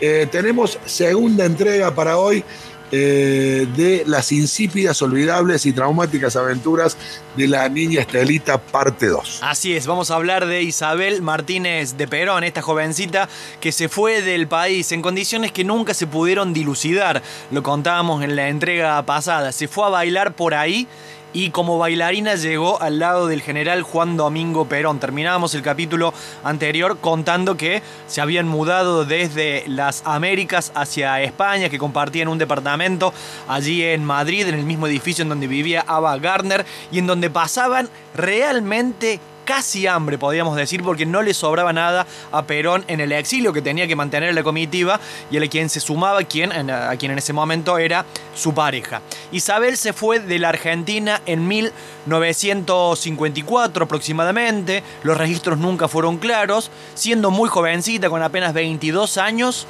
Eh, 0.00 0.28
tenemos 0.30 0.78
segunda 0.84 1.44
entrega 1.44 1.94
para 1.94 2.18
hoy 2.18 2.44
eh, 2.92 3.66
de 3.74 4.04
las 4.06 4.30
insípidas, 4.30 5.02
olvidables 5.02 5.66
y 5.66 5.72
traumáticas 5.72 6.36
aventuras 6.36 6.96
de 7.36 7.48
la 7.48 7.68
niña 7.68 8.02
Estelita, 8.02 8.58
parte 8.58 9.06
2. 9.06 9.40
Así 9.42 9.74
es, 9.74 9.88
vamos 9.88 10.12
a 10.12 10.14
hablar 10.14 10.46
de 10.46 10.62
Isabel 10.62 11.20
Martínez 11.20 11.96
de 11.96 12.06
Perón, 12.06 12.44
esta 12.44 12.62
jovencita 12.62 13.28
que 13.60 13.72
se 13.72 13.88
fue 13.88 14.22
del 14.22 14.46
país 14.46 14.92
en 14.92 15.02
condiciones 15.02 15.50
que 15.50 15.64
nunca 15.64 15.94
se 15.94 16.06
pudieron 16.06 16.52
dilucidar. 16.52 17.22
Lo 17.50 17.64
contábamos 17.64 18.22
en 18.22 18.36
la 18.36 18.48
entrega 18.50 19.04
pasada. 19.04 19.50
Se 19.50 19.66
fue 19.66 19.86
a 19.86 19.88
bailar 19.88 20.34
por 20.34 20.54
ahí 20.54 20.86
y 21.32 21.50
como 21.50 21.78
bailarina 21.78 22.34
llegó 22.34 22.80
al 22.80 22.98
lado 22.98 23.26
del 23.26 23.42
general 23.42 23.82
Juan 23.82 24.16
Domingo 24.16 24.66
Perón. 24.66 25.00
Terminábamos 25.00 25.54
el 25.54 25.62
capítulo 25.62 26.14
anterior 26.44 26.98
contando 27.00 27.56
que 27.56 27.82
se 28.06 28.20
habían 28.20 28.48
mudado 28.48 29.04
desde 29.04 29.64
las 29.66 30.02
Américas 30.04 30.72
hacia 30.74 31.20
España, 31.22 31.68
que 31.68 31.78
compartían 31.78 32.28
un 32.28 32.38
departamento 32.38 33.12
allí 33.48 33.82
en 33.82 34.04
Madrid, 34.04 34.46
en 34.46 34.54
el 34.54 34.64
mismo 34.64 34.86
edificio 34.86 35.22
en 35.22 35.28
donde 35.28 35.46
vivía 35.46 35.84
Ava 35.86 36.16
Gardner 36.18 36.64
y 36.90 36.98
en 36.98 37.06
donde 37.06 37.30
pasaban 37.30 37.88
realmente 38.14 39.20
casi 39.46 39.86
hambre, 39.86 40.18
podríamos 40.18 40.54
decir, 40.56 40.82
porque 40.82 41.06
no 41.06 41.22
le 41.22 41.32
sobraba 41.32 41.72
nada 41.72 42.06
a 42.32 42.42
Perón 42.42 42.84
en 42.88 43.00
el 43.00 43.12
exilio 43.12 43.54
que 43.54 43.62
tenía 43.62 43.86
que 43.86 43.96
mantener 43.96 44.34
la 44.34 44.42
comitiva 44.42 45.00
y 45.30 45.38
a 45.38 45.48
quien 45.48 45.70
se 45.70 45.80
sumaba 45.80 46.22
quien, 46.24 46.52
a 46.52 46.94
quien 46.98 47.12
en 47.12 47.18
ese 47.18 47.32
momento 47.32 47.78
era 47.78 48.04
su 48.34 48.52
pareja. 48.52 49.00
Isabel 49.32 49.78
se 49.78 49.94
fue 49.94 50.20
de 50.20 50.38
la 50.38 50.50
Argentina 50.50 51.22
en 51.24 51.48
1954 51.48 53.84
aproximadamente, 53.84 54.82
los 55.02 55.16
registros 55.16 55.56
nunca 55.58 55.88
fueron 55.88 56.18
claros, 56.18 56.70
siendo 56.94 57.30
muy 57.30 57.48
jovencita, 57.48 58.10
con 58.10 58.22
apenas 58.22 58.52
22 58.52 59.16
años, 59.16 59.66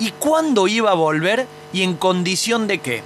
y 0.00 0.10
cuándo 0.12 0.68
iba 0.68 0.90
a 0.90 0.94
volver 0.94 1.46
y 1.72 1.82
en 1.82 1.94
condición 1.94 2.66
de 2.66 2.78
qué. 2.78 3.02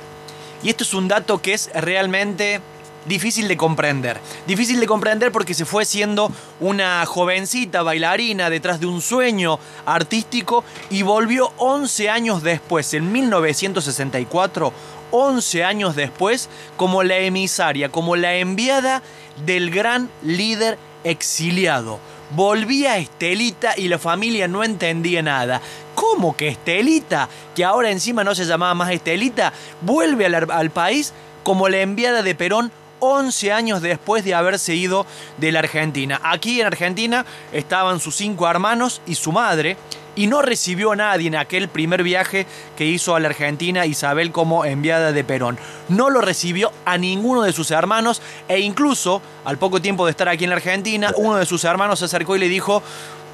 Y 0.63 0.71
esto 0.71 0.85
es 0.85 0.95
un 0.95 1.09
dato 1.09 1.43
que 1.43 1.55
es 1.55 1.71
realmente 1.75 2.61
difícil 3.07 3.49
de 3.49 3.57
comprender. 3.57 4.21
Difícil 4.47 4.81
de 4.81 4.87
comprender 4.87 5.33
porque 5.33 5.55
se 5.55 5.65
fue 5.65 5.85
siendo 5.85 6.31
una 6.61 7.05
jovencita 7.07 7.83
bailarina 7.83 8.51
detrás 8.51 8.81
de 8.81 8.87
un 8.87 9.01
sueño 9.01 9.59
artístico 9.87 10.65
y 10.91 11.03
volvió 11.03 11.53
11 11.59 12.11
años 12.11 12.43
después, 12.43 12.95
en 12.95 13.13
1964, 13.13 14.73
11 15.11 15.65
años 15.65 15.97
después, 15.97 16.49
como 16.77 17.03
la 17.03 17.19
emisaria, 17.19 17.91
como 17.91 18.17
la 18.17 18.37
enviada 18.37 19.03
del 19.45 19.71
gran 19.71 20.09
líder 20.23 20.79
exiliado. 21.05 21.99
Volvía 22.35 22.97
Estelita 22.97 23.75
y 23.77 23.89
la 23.89 23.99
familia 23.99 24.49
no 24.49 24.65
entendía 24.65 25.21
nada. 25.21 25.61
¿Cómo 25.95 26.35
que 26.35 26.49
Estelita, 26.49 27.29
que 27.55 27.63
ahora 27.63 27.91
encima 27.91 28.25
no 28.25 28.35
se 28.35 28.47
llamaba 28.47 28.73
más 28.75 28.91
Estelita, 28.91 29.53
vuelve 29.83 30.25
al, 30.25 30.51
al 30.51 30.71
país 30.71 31.13
como 31.43 31.69
la 31.69 31.81
enviada 31.81 32.23
de 32.23 32.35
Perón 32.35 32.73
11 33.05 33.53
años 33.53 33.83
después 33.83 34.25
de 34.25 34.33
haberse 34.33 34.77
ido 34.77 35.07
de 35.39 35.51
la 35.51 35.59
Argentina. 35.59 36.21
Aquí 36.23 36.61
en 36.61 36.69
Argentina 36.69 37.27
estaban 37.53 37.99
sus 37.99 38.15
cinco 38.15 38.49
hermanos 38.49 39.03
y 39.07 39.17
su 39.17 39.33
madre, 39.33 39.77
y 40.15 40.29
no 40.29 40.41
recibió 40.41 40.93
a 40.93 40.97
nadie 40.97 41.27
en 41.27 41.35
aquel 41.35 41.69
primer 41.69 42.05
viaje 42.05 42.47
que 42.77 42.87
hizo 42.87 43.17
a 43.17 43.21
la 43.21 43.29
Argentina 43.29 43.87
Isabel 43.87 44.31
como 44.31 44.65
enviada 44.65 45.11
de 45.11 45.25
Perón. 45.25 45.59
No 45.89 46.11
lo 46.11 46.21
recibió 46.21 46.71
a 46.85 46.97
ninguno 46.97 47.43
de 47.43 47.53
sus 47.53 47.73
hermanos 47.73 48.23
e 48.47 48.61
incluso 48.61 49.21
al 49.45 49.59
poco 49.59 49.83
tiempo 49.83 50.05
de 50.05 50.13
estar 50.13 50.29
aquí 50.29 50.45
en 50.45 50.51
la 50.51 50.57
Argentina, 50.57 51.13
uno 51.17 51.39
de 51.39 51.47
sus 51.47 51.65
hermanos 51.65 51.99
se 51.99 52.05
acercó 52.05 52.37
y 52.37 52.41
le 52.41 52.49
dijo 52.49 52.83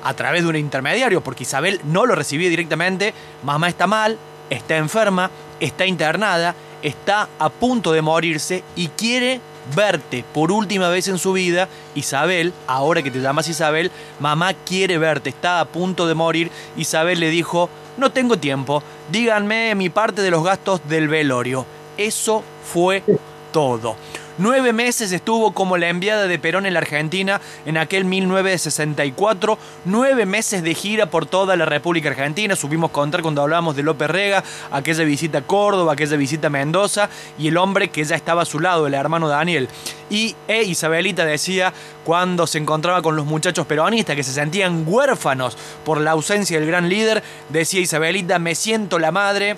a 0.02 0.14
través 0.14 0.44
de 0.44 0.48
un 0.48 0.56
intermediario, 0.56 1.20
porque 1.20 1.42
Isabel 1.42 1.80
no 1.84 2.06
lo 2.06 2.14
recibió 2.14 2.48
directamente, 2.48 3.12
mamá 3.42 3.68
está 3.68 3.86
mal, 3.86 4.16
está 4.48 4.76
enferma, 4.76 5.30
está 5.60 5.84
internada, 5.84 6.54
está 6.82 7.28
a 7.38 7.48
punto 7.48 7.92
de 7.92 8.02
morirse 8.02 8.62
y 8.76 8.88
quiere 8.88 9.40
verte 9.74 10.24
por 10.32 10.52
última 10.52 10.88
vez 10.88 11.08
en 11.08 11.18
su 11.18 11.32
vida, 11.32 11.68
Isabel, 11.94 12.52
ahora 12.66 13.02
que 13.02 13.10
te 13.10 13.20
llamas 13.20 13.48
Isabel, 13.48 13.90
mamá 14.20 14.54
quiere 14.54 14.98
verte, 14.98 15.30
está 15.30 15.60
a 15.60 15.64
punto 15.66 16.06
de 16.06 16.14
morir. 16.14 16.50
Isabel 16.76 17.20
le 17.20 17.30
dijo, 17.30 17.68
no 17.96 18.12
tengo 18.12 18.38
tiempo, 18.38 18.82
díganme 19.10 19.74
mi 19.74 19.88
parte 19.88 20.22
de 20.22 20.30
los 20.30 20.44
gastos 20.44 20.80
del 20.88 21.08
velorio. 21.08 21.66
Eso 21.96 22.44
fue 22.64 23.02
todo. 23.52 23.96
Nueve 24.40 24.72
meses 24.72 25.10
estuvo 25.10 25.52
como 25.52 25.76
la 25.76 25.88
enviada 25.88 26.28
de 26.28 26.38
Perón 26.38 26.64
en 26.64 26.74
la 26.74 26.78
Argentina 26.78 27.40
en 27.66 27.76
aquel 27.76 28.04
1964. 28.04 29.58
Nueve 29.84 30.26
meses 30.26 30.62
de 30.62 30.74
gira 30.74 31.06
por 31.06 31.26
toda 31.26 31.56
la 31.56 31.64
República 31.64 32.10
Argentina. 32.10 32.54
Subimos 32.54 32.92
contar 32.92 33.22
cuando 33.22 33.42
hablábamos 33.42 33.74
de 33.74 33.82
López 33.82 34.08
Rega, 34.08 34.44
aquella 34.70 35.02
visita 35.02 35.38
a 35.38 35.42
Córdoba, 35.42 35.94
aquella 35.94 36.16
visita 36.16 36.46
a 36.46 36.50
Mendoza 36.50 37.10
y 37.36 37.48
el 37.48 37.56
hombre 37.56 37.88
que 37.88 38.04
ya 38.04 38.14
estaba 38.14 38.42
a 38.42 38.44
su 38.44 38.60
lado, 38.60 38.86
el 38.86 38.94
hermano 38.94 39.26
Daniel. 39.26 39.68
Y 40.08 40.36
e 40.46 40.62
Isabelita 40.62 41.24
decía 41.24 41.72
cuando 42.04 42.46
se 42.46 42.58
encontraba 42.58 43.02
con 43.02 43.16
los 43.16 43.26
muchachos 43.26 43.66
peronistas 43.66 44.14
que 44.14 44.22
se 44.22 44.32
sentían 44.32 44.84
huérfanos 44.86 45.58
por 45.84 46.00
la 46.00 46.12
ausencia 46.12 46.60
del 46.60 46.68
gran 46.68 46.88
líder, 46.88 47.24
decía 47.48 47.80
Isabelita, 47.80 48.38
me 48.38 48.54
siento 48.54 49.00
la 49.00 49.10
madre 49.10 49.56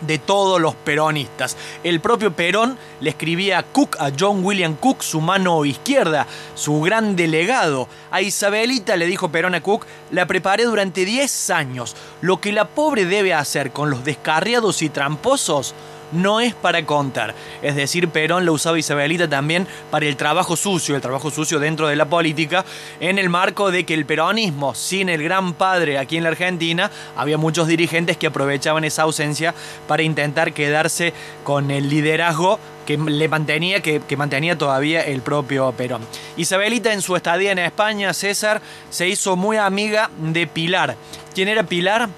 de 0.00 0.18
todos 0.18 0.60
los 0.60 0.74
peronistas. 0.74 1.56
El 1.82 2.00
propio 2.00 2.32
Perón 2.32 2.78
le 3.00 3.10
escribía 3.10 3.58
a 3.58 3.62
Cook, 3.62 3.96
a 3.98 4.10
John 4.18 4.44
William 4.44 4.76
Cook, 4.76 5.02
su 5.02 5.20
mano 5.20 5.64
izquierda, 5.64 6.26
su 6.54 6.80
gran 6.80 7.16
delegado. 7.16 7.88
A 8.10 8.22
Isabelita 8.22 8.96
le 8.96 9.06
dijo 9.06 9.30
Perón 9.30 9.54
a 9.54 9.62
Cook, 9.62 9.86
la 10.10 10.26
preparé 10.26 10.64
durante 10.64 11.04
10 11.04 11.50
años. 11.50 11.96
Lo 12.20 12.40
que 12.40 12.52
la 12.52 12.68
pobre 12.68 13.04
debe 13.04 13.34
hacer 13.34 13.72
con 13.72 13.90
los 13.90 14.04
descarriados 14.04 14.82
y 14.82 14.88
tramposos 14.88 15.74
no 16.12 16.40
es 16.40 16.54
para 16.54 16.84
contar. 16.84 17.34
Es 17.62 17.76
decir, 17.76 18.08
Perón 18.08 18.44
lo 18.44 18.52
usaba 18.52 18.78
Isabelita 18.78 19.28
también 19.28 19.66
para 19.90 20.06
el 20.06 20.16
trabajo 20.16 20.56
sucio, 20.56 20.94
el 20.94 21.02
trabajo 21.02 21.30
sucio 21.30 21.58
dentro 21.58 21.88
de 21.88 21.96
la 21.96 22.06
política, 22.06 22.64
en 23.00 23.18
el 23.18 23.28
marco 23.28 23.70
de 23.70 23.84
que 23.84 23.94
el 23.94 24.06
peronismo, 24.06 24.74
sin 24.74 25.08
el 25.08 25.22
gran 25.22 25.54
padre 25.54 25.98
aquí 25.98 26.16
en 26.16 26.24
la 26.24 26.30
Argentina, 26.30 26.90
había 27.16 27.38
muchos 27.38 27.68
dirigentes 27.68 28.16
que 28.16 28.26
aprovechaban 28.26 28.84
esa 28.84 29.02
ausencia 29.02 29.54
para 29.86 30.02
intentar 30.02 30.52
quedarse 30.52 31.12
con 31.44 31.70
el 31.70 31.88
liderazgo 31.88 32.58
que 32.86 32.96
le 32.96 33.28
mantenía, 33.28 33.82
que, 33.82 34.16
mantenía 34.16 34.56
todavía 34.56 35.02
el 35.02 35.20
propio 35.20 35.72
Perón. 35.72 36.02
Isabelita 36.36 36.92
en 36.92 37.02
su 37.02 37.16
estadía 37.16 37.52
en 37.52 37.58
España, 37.58 38.14
César, 38.14 38.62
se 38.90 39.08
hizo 39.08 39.36
muy 39.36 39.56
amiga 39.56 40.10
de 40.18 40.46
Pilar. 40.46 40.96
¿Quién 41.34 41.48
era? 41.48 41.64
Pilar 41.64 42.08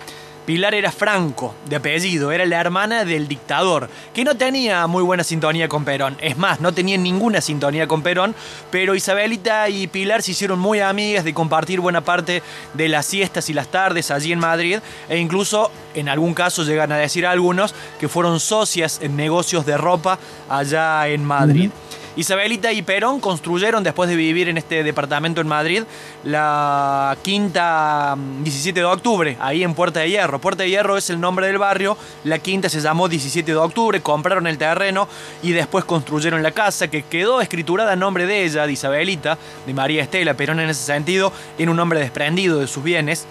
era 0.49 0.91
Franco, 0.91 1.55
de 1.69 1.77
apellido, 1.77 2.33
era 2.33 2.47
la 2.47 2.59
hermana 2.59 3.05
del 3.05 3.29
dictador, 3.29 3.91
que 4.15 4.25
no 4.25 4.35
tenía 4.37 4.87
muy 4.87 5.03
buena 5.03 5.23
sintonía 5.23 5.69
con 5.69 5.85
Perón. 5.85 6.17
Es 6.23 6.39
más, 6.39 6.61
no 6.61 6.73
tenía 6.73 6.97
ninguna 6.97 7.43
sintonía 7.43 7.87
con 7.87 8.03
Perón, 8.03 8.35
pero 8.71 8.95
Isabelita 8.95 9.69
y 9.69 9.87
Pilar 9.89 10.23
se 10.23 10.31
hicieron 10.31 10.59
muy 10.59 10.81
amigas 10.81 11.25
de 11.25 11.35
compartir 11.35 11.81
buena 11.81 12.01
parte 12.01 12.43
de 12.73 12.89
las 12.89 13.05
siestas 13.05 13.51
y 13.51 13.53
las 13.53 13.69
tardes 13.69 14.11
allí 14.11 14.33
en 14.33 14.39
Madrid, 14.39 14.79
e 15.11 15.19
incluso 15.19 15.71
en 15.95 16.09
algún 16.09 16.33
caso 16.33 16.65
llegan 16.65 16.93
a 16.93 16.97
decir 16.97 17.27
algunos 17.27 17.75
que 18.01 18.09
fueron 18.09 18.41
socias 18.41 19.01
en 19.03 19.17
negocios 19.17 19.67
de 19.67 19.77
ropa 19.77 20.19
allá 20.49 21.09
en 21.09 21.25
Madrid. 21.25 21.71
Isabelita 22.19 22.73
y 22.73 22.83
Perón 22.83 23.21
construyeron, 23.21 23.85
después 23.85 24.11
de 24.11 24.17
vivir 24.17 24.49
en 24.49 24.59
este 24.59 24.83
departamento 24.83 25.41
en 25.41 25.47
Madrid, 25.47 25.85
la 26.25 27.17
quinta 27.23 28.17
17 28.43 28.81
mm, 28.81 28.83
de 28.83 28.85
octubre, 28.85 29.37
ahí 29.39 29.63
en 29.63 29.73
Puerta 29.73 30.01
de 30.01 30.11
Hierro. 30.11 30.41
Puerta 30.41 30.65
de 30.65 30.71
Hierro 30.71 30.97
es 30.97 31.11
el 31.11 31.21
nombre 31.21 31.47
del 31.47 31.59
barrio, 31.59 31.97
la 32.25 32.41
quinta 32.41 32.69
se 32.69 32.81
llamó 32.81 33.09
17 33.09 33.53
de 33.53 33.57
octubre, 33.57 34.01
compraron 34.01 34.49
el 34.49 34.59
terreno 34.59 35.07
y 35.45 35.53
después 35.53 35.85
construyeron 35.85 36.43
la 36.43 36.51
casa 36.51 36.89
que 36.89 37.05
quedó 37.05 37.41
escriturada 37.41 37.93
a 37.93 37.97
nombre 37.97 38.27
de 38.27 38.45
ella, 38.45 38.67
de 38.67 38.73
Isabelita, 38.73 39.39
de 39.65 39.73
María 39.73 40.03
Estela. 40.03 40.35
Perón 40.35 40.59
en 40.59 40.71
ese 40.71 40.83
sentido 40.83 41.33
en 41.57 41.69
un 41.69 41.79
hombre 41.79 42.01
desprendido 42.01 42.59
de 42.59 42.67
sus 42.67 42.83
bienes. 42.83 43.29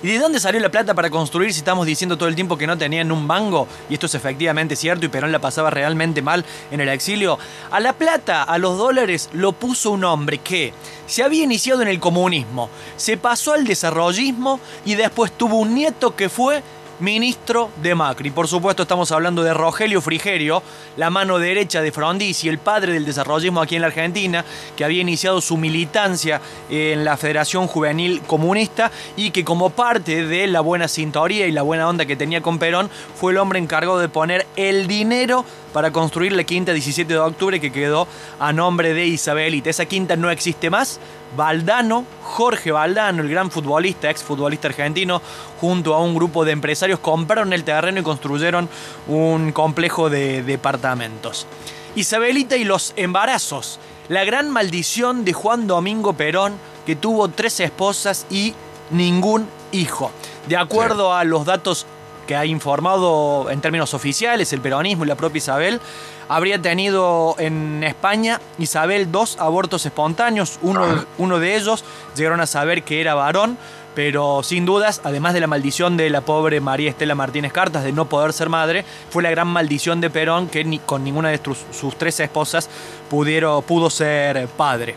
¿Y 0.00 0.06
de 0.06 0.18
dónde 0.20 0.38
salió 0.38 0.60
la 0.60 0.70
plata 0.70 0.94
para 0.94 1.10
construir 1.10 1.52
si 1.52 1.58
estamos 1.58 1.84
diciendo 1.84 2.16
todo 2.16 2.28
el 2.28 2.36
tiempo 2.36 2.56
que 2.56 2.68
no 2.68 2.78
tenían 2.78 3.10
un 3.10 3.26
mango? 3.26 3.66
Y 3.90 3.94
esto 3.94 4.06
es 4.06 4.14
efectivamente 4.14 4.76
cierto 4.76 5.04
y 5.04 5.08
Perón 5.08 5.32
la 5.32 5.40
pasaba 5.40 5.70
realmente 5.70 6.22
mal 6.22 6.44
en 6.70 6.80
el 6.80 6.88
exilio. 6.88 7.36
A 7.72 7.80
la 7.80 7.92
plata, 7.94 8.44
a 8.44 8.58
los 8.58 8.78
dólares, 8.78 9.28
lo 9.32 9.50
puso 9.50 9.90
un 9.90 10.04
hombre 10.04 10.38
que 10.38 10.72
se 11.08 11.24
había 11.24 11.42
iniciado 11.42 11.82
en 11.82 11.88
el 11.88 11.98
comunismo, 11.98 12.70
se 12.96 13.16
pasó 13.16 13.54
al 13.54 13.66
desarrollismo 13.66 14.60
y 14.84 14.94
después 14.94 15.32
tuvo 15.32 15.56
un 15.56 15.74
nieto 15.74 16.14
que 16.14 16.28
fue 16.28 16.62
ministro 17.00 17.70
de 17.82 17.94
Macri. 17.94 18.30
Por 18.30 18.48
supuesto 18.48 18.82
estamos 18.82 19.12
hablando 19.12 19.42
de 19.42 19.54
Rogelio 19.54 20.00
Frigerio, 20.00 20.62
la 20.96 21.10
mano 21.10 21.38
derecha 21.38 21.80
de 21.80 21.92
Frondizi, 21.92 22.48
el 22.48 22.58
padre 22.58 22.92
del 22.92 23.04
desarrollismo 23.04 23.60
aquí 23.60 23.76
en 23.76 23.82
la 23.82 23.88
Argentina, 23.88 24.44
que 24.76 24.84
había 24.84 25.02
iniciado 25.02 25.40
su 25.40 25.56
militancia 25.56 26.40
en 26.68 27.04
la 27.04 27.16
Federación 27.16 27.66
Juvenil 27.66 28.22
Comunista 28.22 28.90
y 29.16 29.30
que 29.30 29.44
como 29.44 29.70
parte 29.70 30.26
de 30.26 30.46
la 30.46 30.60
buena 30.60 30.88
sintonía 30.88 31.46
y 31.46 31.52
la 31.52 31.62
buena 31.62 31.88
onda 31.88 32.06
que 32.06 32.16
tenía 32.16 32.40
con 32.40 32.58
Perón, 32.58 32.90
fue 33.14 33.32
el 33.32 33.38
hombre 33.38 33.58
encargado 33.58 33.98
de 33.98 34.08
poner 34.08 34.46
el 34.56 34.86
dinero 34.86 35.44
para 35.72 35.92
construir 35.92 36.32
la 36.32 36.44
quinta 36.44 36.72
17 36.72 37.12
de 37.12 37.18
octubre 37.18 37.60
que 37.60 37.70
quedó 37.70 38.08
a 38.40 38.52
nombre 38.52 38.94
de 38.94 39.06
Isabelita. 39.06 39.70
Esa 39.70 39.86
quinta 39.86 40.16
no 40.16 40.30
existe 40.30 40.70
más, 40.70 40.98
Valdano, 41.36 42.04
Jorge 42.22 42.72
Valdano, 42.72 43.22
el 43.22 43.28
gran 43.28 43.50
futbolista, 43.50 44.10
ex 44.10 44.22
futbolista 44.22 44.68
argentino, 44.68 45.20
junto 45.60 45.94
a 45.94 46.02
un 46.02 46.14
grupo 46.14 46.44
de 46.44 46.52
empresarios 46.52 46.98
compraron 47.00 47.52
el 47.52 47.64
terreno 47.64 48.00
y 48.00 48.02
construyeron 48.02 48.68
un 49.06 49.52
complejo 49.52 50.10
de 50.10 50.42
departamentos. 50.42 51.46
Isabelita 51.94 52.56
y 52.56 52.64
los 52.64 52.92
embarazos, 52.96 53.80
la 54.08 54.24
gran 54.24 54.50
maldición 54.50 55.24
de 55.24 55.32
Juan 55.32 55.66
Domingo 55.66 56.12
Perón, 56.12 56.54
que 56.86 56.96
tuvo 56.96 57.28
tres 57.28 57.60
esposas 57.60 58.26
y 58.30 58.54
ningún 58.90 59.46
hijo. 59.72 60.10
De 60.48 60.56
acuerdo 60.56 61.14
a 61.14 61.24
los 61.24 61.44
datos 61.44 61.86
que 62.26 62.36
ha 62.36 62.44
informado 62.44 63.50
en 63.50 63.60
términos 63.60 63.94
oficiales 63.94 64.52
el 64.52 64.60
peronismo 64.60 65.04
y 65.04 65.08
la 65.08 65.16
propia 65.16 65.38
Isabel, 65.38 65.80
habría 66.28 66.60
tenido 66.60 67.34
en 67.38 67.82
España 67.82 68.40
Isabel 68.58 69.10
dos 69.10 69.38
abortos 69.38 69.84
espontáneos, 69.86 70.58
uno, 70.62 71.38
de 71.38 71.56
ellos 71.56 71.84
llegaron 72.16 72.40
a 72.40 72.46
saber 72.46 72.82
que 72.82 73.00
era 73.00 73.14
varón, 73.14 73.56
pero 73.94 74.42
sin 74.42 74.64
dudas, 74.64 75.00
además 75.02 75.34
de 75.34 75.40
la 75.40 75.46
maldición 75.46 75.96
de 75.96 76.10
la 76.10 76.20
pobre 76.20 76.60
María 76.60 76.90
Estela 76.90 77.14
Martínez 77.14 77.52
Cartas 77.52 77.82
de 77.82 77.92
no 77.92 78.08
poder 78.08 78.32
ser 78.32 78.48
madre, 78.48 78.84
fue 79.10 79.22
la 79.22 79.30
gran 79.30 79.48
maldición 79.48 80.00
de 80.00 80.10
Perón 80.10 80.48
que 80.48 80.80
con 80.86 81.02
ninguna 81.02 81.30
de 81.30 81.40
sus, 81.72 81.96
tres 81.98 82.20
esposas 82.20 82.68
pudieron, 83.10 83.62
pudo 83.62 83.90
ser 83.90 84.46
padre. 84.48 84.94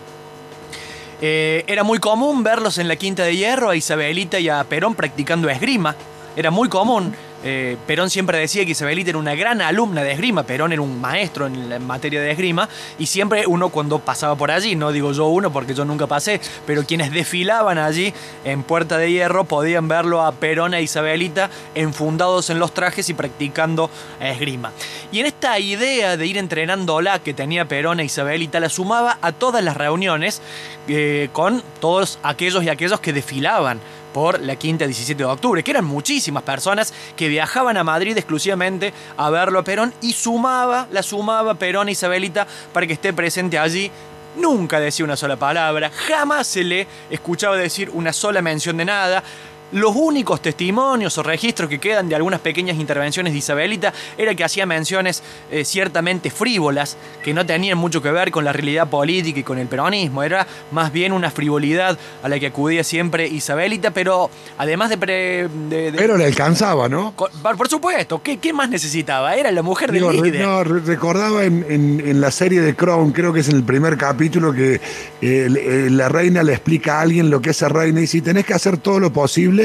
Eh, 1.23 1.63
era 1.67 1.83
muy 1.83 1.99
común 1.99 2.43
verlos 2.43 2.79
en 2.79 2.87
la 2.87 2.95
Quinta 2.95 3.23
de 3.23 3.35
Hierro 3.35 3.69
a 3.69 3.75
Isabelita 3.75 4.39
y 4.39 4.49
a 4.49 4.63
Perón 4.63 4.95
practicando 4.95 5.49
esgrima. 5.49 5.95
Era 6.35 6.49
muy 6.49 6.67
común. 6.69 7.13
Eh, 7.43 7.77
Perón 7.87 8.09
siempre 8.09 8.37
decía 8.37 8.65
que 8.65 8.71
Isabelita 8.71 9.09
era 9.09 9.19
una 9.19 9.35
gran 9.35 9.61
alumna 9.61 10.03
de 10.03 10.11
esgrima, 10.11 10.43
Perón 10.43 10.73
era 10.73 10.81
un 10.81 11.01
maestro 11.01 11.47
en, 11.47 11.85
materia 11.85 12.21
de 12.21 12.31
esgrima, 12.31 12.69
y 12.99 13.07
siempre 13.07 13.47
uno 13.47 13.69
cuando 13.69 13.99
pasaba 13.99 14.35
por 14.35 14.51
allí, 14.51 14.75
no 14.75 14.91
digo 14.91 15.11
yo 15.11 15.27
uno 15.27 15.51
porque 15.51 15.73
yo 15.73 15.83
nunca 15.85 16.07
pasé, 16.07 16.39
pero 16.67 16.85
quienes 16.85 17.11
desfilaban 17.11 17.77
allí 17.77 18.13
en 18.43 18.63
Puerta 18.63 18.97
de 18.97 19.11
Hierro 19.11 19.45
podían 19.45 19.87
verlo 19.87 20.21
a 20.21 20.31
Perón 20.33 20.73
e 20.73 20.81
Isabelita 20.81 21.49
enfundados 21.73 22.49
en 22.49 22.59
los 22.59 22.73
trajes 22.73 23.09
y 23.09 23.13
practicando 23.13 23.89
esgrima. 24.19 24.71
Y 25.11 25.19
en 25.19 25.25
esta 25.25 25.57
idea 25.59 26.17
de 26.17 26.25
ir 26.27 26.37
entrenándola 26.37 27.19
que 27.19 27.33
tenía 27.33 27.65
Perón 27.65 27.99
e 27.99 28.05
Isabelita, 28.05 28.59
la 28.59 28.69
sumaba 28.69 29.17
a 29.21 29.31
todas 29.31 29.63
las 29.63 29.77
reuniones 29.77 30.41
eh, 30.87 31.29
con 31.33 31.63
todos 31.79 32.19
aquellos 32.23 32.63
y 32.63 32.69
aquellos 32.69 32.99
que 32.99 33.13
desfilaban 33.13 33.79
por 34.13 34.39
la 34.39 34.55
quinta 34.55 34.85
17 34.85 35.17
de 35.17 35.29
octubre, 35.29 35.63
que 35.63 35.71
eran 35.71 35.85
muchísimas 35.85 36.43
personas 36.43 36.93
que 37.15 37.27
viajaban 37.27 37.77
a 37.77 37.83
Madrid 37.83 38.17
exclusivamente 38.17 38.93
a 39.17 39.29
verlo 39.29 39.59
a 39.59 39.63
Perón 39.63 39.93
y 40.01 40.13
sumaba, 40.13 40.87
la 40.91 41.03
sumaba 41.03 41.55
Perón 41.55 41.89
e 41.89 41.93
Isabelita 41.93 42.47
para 42.73 42.87
que 42.87 42.93
esté 42.93 43.13
presente 43.13 43.57
allí. 43.57 43.91
Nunca 44.37 44.79
decía 44.79 45.03
una 45.03 45.17
sola 45.17 45.35
palabra, 45.35 45.91
jamás 46.07 46.47
se 46.47 46.63
le 46.63 46.87
escuchaba 47.09 47.57
decir 47.57 47.89
una 47.93 48.13
sola 48.13 48.41
mención 48.41 48.77
de 48.77 48.85
nada. 48.85 49.23
Los 49.71 49.95
únicos 49.95 50.41
testimonios 50.41 51.17
o 51.17 51.23
registros 51.23 51.69
que 51.69 51.79
quedan 51.79 52.09
de 52.09 52.15
algunas 52.15 52.41
pequeñas 52.41 52.77
intervenciones 52.77 53.33
de 53.33 53.39
Isabelita 53.39 53.93
era 54.17 54.35
que 54.35 54.43
hacía 54.43 54.65
menciones 54.65 55.23
eh, 55.49 55.63
ciertamente 55.63 56.29
frívolas, 56.29 56.97
que 57.23 57.33
no 57.33 57.45
tenían 57.45 57.77
mucho 57.77 58.01
que 58.01 58.11
ver 58.11 58.31
con 58.31 58.43
la 58.43 58.51
realidad 58.51 58.89
política 58.89 59.39
y 59.39 59.43
con 59.43 59.57
el 59.57 59.67
peronismo. 59.67 60.23
Era 60.23 60.45
más 60.71 60.91
bien 60.91 61.13
una 61.13 61.31
frivolidad 61.31 61.97
a 62.21 62.29
la 62.29 62.39
que 62.39 62.47
acudía 62.47 62.83
siempre 62.83 63.27
Isabelita, 63.27 63.91
pero 63.91 64.29
además 64.57 64.89
de... 64.89 65.49
pero 65.95 66.17
le 66.17 66.25
alcanzaba, 66.25 66.89
¿no? 66.89 67.13
Por, 67.13 67.69
supuesto, 67.69 68.21
¿qué, 68.21 68.37
¿qué, 68.37 68.51
más 68.51 68.69
necesitaba? 68.69 69.35
Era 69.35 69.51
la 69.51 69.61
mujer 69.61 69.91
del 69.91 70.09
líder. 70.11 70.41
No, 70.41 70.63
recordaba 70.63 71.45
en, 71.45 72.19
la 72.19 72.31
serie 72.31 72.61
de 72.61 72.75
Crown, 72.75 73.11
creo 73.13 73.31
que 73.31 73.39
es 73.39 73.49
en 73.49 73.55
el 73.55 73.63
primer 73.63 73.97
capítulo, 73.97 74.53
que 74.53 74.75
eh, 74.75 74.79
eh, 75.21 75.87
la 75.89 76.09
reina 76.09 76.43
le 76.43 76.51
explica 76.51 76.97
a 76.97 77.01
alguien 77.01 77.29
lo 77.29 77.41
que 77.41 77.51
es 77.51 77.61
reina 77.61 78.01
y 78.01 78.07
si 78.07 78.21
tenés 78.21 78.45
que 78.45 78.53
hacer 78.53 78.77
todo 78.77 78.99
lo 78.99 79.13
posible 79.13 79.60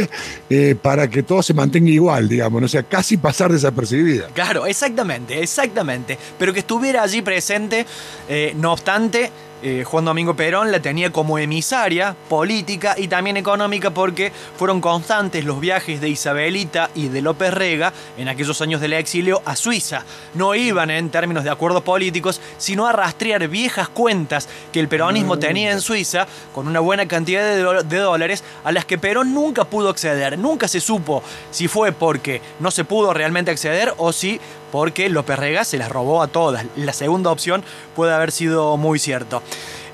eh, 0.50 0.76
para 0.80 1.08
que 1.08 1.22
todo 1.22 1.42
se 1.42 1.54
mantenga 1.54 1.90
igual, 1.90 2.28
digamos, 2.28 2.62
o 2.62 2.68
sea, 2.68 2.82
casi 2.82 3.16
pasar 3.16 3.52
desapercibida. 3.52 4.28
Claro, 4.34 4.66
exactamente, 4.66 5.42
exactamente. 5.42 6.18
Pero 6.38 6.52
que 6.52 6.60
estuviera 6.60 7.02
allí 7.02 7.22
presente, 7.22 7.86
eh, 8.28 8.52
no 8.56 8.72
obstante, 8.72 9.30
eh, 9.62 9.84
Juan 9.84 10.04
Domingo 10.04 10.36
Perón 10.36 10.70
la 10.70 10.80
tenía 10.80 11.10
como 11.10 11.38
emisaria 11.38 12.14
política 12.28 12.94
y 12.98 13.08
también 13.08 13.36
económica 13.36 13.90
porque 13.90 14.30
fueron 14.56 14.80
constantes 14.80 15.44
los 15.44 15.60
viajes 15.60 16.00
de 16.00 16.10
Isabelita 16.10 16.90
y 16.94 17.08
de 17.08 17.22
López 17.22 17.54
Rega 17.54 17.92
en 18.18 18.28
aquellos 18.28 18.60
años 18.60 18.80
del 18.80 18.92
exilio 18.92 19.40
a 19.46 19.56
Suiza. 19.56 20.04
No 20.34 20.54
iban 20.54 20.90
en 20.90 21.08
términos 21.08 21.42
de 21.42 21.50
acuerdos 21.50 21.82
políticos, 21.82 22.40
sino 22.58 22.86
a 22.86 22.92
rastrear 22.92 23.48
viejas 23.48 23.88
cuentas 23.88 24.48
que 24.72 24.80
el 24.80 24.88
peronismo 24.88 25.36
mm. 25.36 25.40
tenía 25.40 25.72
en 25.72 25.80
Suiza 25.80 26.26
con 26.54 26.68
una 26.68 26.80
buena 26.80 27.08
cantidad 27.08 27.42
de, 27.42 27.84
de 27.84 27.98
dólares 27.98 28.44
a 28.62 28.72
las 28.72 28.84
que 28.84 28.98
Perón 28.98 29.32
nunca 29.32 29.64
pudo 29.64 29.88
acceder. 29.88 30.38
Nunca 30.38 30.68
se 30.68 30.80
supo 30.80 31.22
si 31.50 31.66
fue 31.66 31.92
porque 31.92 32.42
no 32.60 32.70
se 32.70 32.84
pudo 32.84 33.14
realmente 33.14 33.50
acceder 33.50 33.94
o 33.96 34.12
si 34.12 34.38
porque 34.72 35.08
López 35.08 35.38
Rega 35.38 35.64
se 35.64 35.78
las 35.78 35.90
robó 35.90 36.22
a 36.22 36.28
todas. 36.28 36.64
La 36.76 36.92
segunda 36.92 37.30
opción 37.30 37.64
puede 37.94 38.12
haber 38.12 38.32
sido 38.32 38.76
muy 38.76 38.98
cierto. 38.98 39.42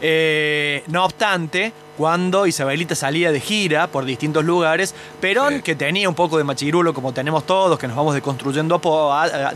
Eh, 0.00 0.82
no 0.88 1.04
obstante, 1.04 1.72
cuando 1.96 2.46
Isabelita 2.46 2.94
salía 2.94 3.32
de 3.32 3.40
gira 3.40 3.86
por 3.86 4.04
distintos 4.04 4.44
lugares, 4.44 4.94
Perón, 5.20 5.60
que 5.62 5.74
tenía 5.74 6.08
un 6.08 6.14
poco 6.14 6.38
de 6.38 6.44
machirulo 6.44 6.94
como 6.94 7.12
tenemos 7.12 7.44
todos, 7.44 7.78
que 7.78 7.86
nos 7.86 7.96
vamos 7.96 8.14
deconstruyendo 8.14 8.80